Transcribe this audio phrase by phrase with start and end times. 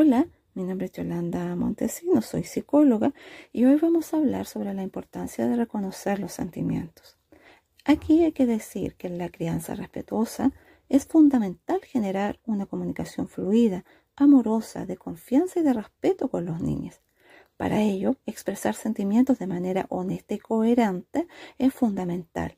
[0.00, 3.12] Hola, mi nombre es Yolanda Montesino, soy psicóloga
[3.52, 7.18] y hoy vamos a hablar sobre la importancia de reconocer los sentimientos.
[7.84, 10.52] Aquí hay que decir que en la crianza respetuosa
[10.88, 13.84] es fundamental generar una comunicación fluida,
[14.14, 17.00] amorosa, de confianza y de respeto con los niños.
[17.56, 21.26] Para ello, expresar sentimientos de manera honesta y coherente
[21.58, 22.56] es fundamental.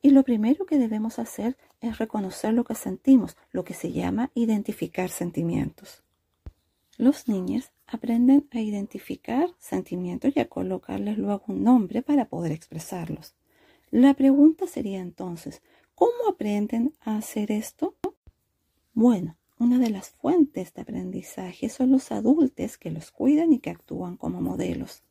[0.00, 4.30] Y lo primero que debemos hacer es reconocer lo que sentimos, lo que se llama
[4.32, 6.02] identificar sentimientos.
[6.98, 13.36] Los niños aprenden a identificar sentimientos y a colocarles luego un nombre para poder expresarlos.
[13.92, 15.62] La pregunta sería entonces,
[15.94, 17.94] ¿cómo aprenden a hacer esto?
[18.94, 23.70] Bueno, una de las fuentes de aprendizaje son los adultos que los cuidan y que
[23.70, 25.04] actúan como modelos.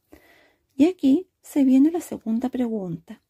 [0.76, 3.22] Y aquí se viene la segunda pregunta.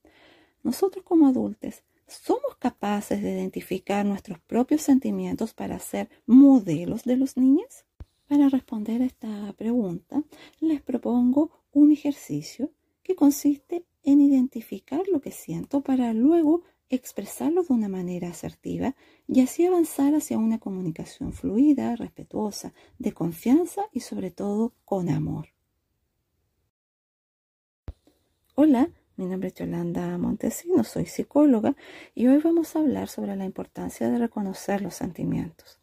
[0.64, 7.38] Nosotros como adultos, ¿somos capaces de identificar nuestros propios sentimientos para ser modelos de los
[7.38, 7.86] niños?
[8.28, 10.22] Para responder a esta pregunta,
[10.60, 17.74] les propongo un ejercicio que consiste en identificar lo que siento para luego expresarlo de
[17.74, 18.96] una manera asertiva
[19.28, 25.48] y así avanzar hacia una comunicación fluida, respetuosa, de confianza y sobre todo con amor.
[28.56, 31.76] Hola, mi nombre es Yolanda Montesino, soy psicóloga
[32.14, 35.80] y hoy vamos a hablar sobre la importancia de reconocer los sentimientos.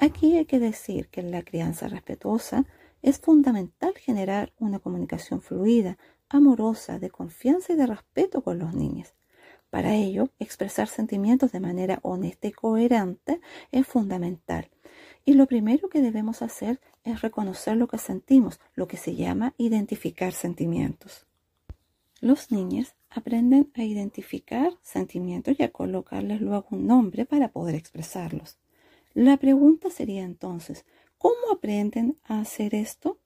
[0.00, 2.64] Aquí hay que decir que en la crianza respetuosa
[3.02, 9.14] es fundamental generar una comunicación fluida, amorosa, de confianza y de respeto con los niños.
[9.70, 13.40] Para ello, expresar sentimientos de manera honesta y coherente
[13.72, 14.70] es fundamental.
[15.24, 19.54] Y lo primero que debemos hacer es reconocer lo que sentimos, lo que se llama
[19.58, 21.26] identificar sentimientos.
[22.20, 28.58] Los niños aprenden a identificar sentimientos y a colocarles luego un nombre para poder expresarlos.
[29.14, 30.84] La pregunta sería entonces,
[31.16, 33.18] ¿cómo aprenden a hacer esto?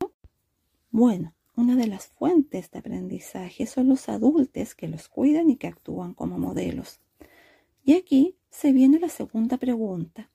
[0.90, 5.66] Bueno, una de las fuentes de aprendizaje son los adultos que los cuidan y que
[5.66, 7.00] actúan como modelos.
[7.84, 10.30] Y aquí se viene la segunda pregunta.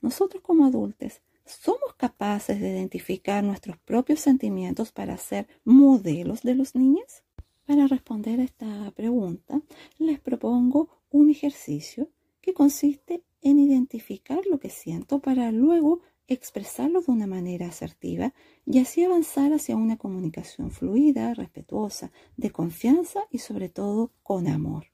[0.00, 6.74] Nosotros como adultos, ¿somos capaces de identificar nuestros propios sentimientos para ser modelos de los
[6.74, 7.22] niños?
[7.66, 9.62] Para responder a esta pregunta,
[9.98, 12.08] les propongo un ejercicio
[12.40, 18.32] que consiste en identificar lo que siento para luego expresarlo de una manera asertiva
[18.64, 24.91] y así avanzar hacia una comunicación fluida, respetuosa, de confianza y sobre todo con amor.